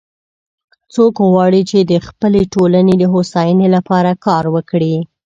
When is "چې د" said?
1.69-1.93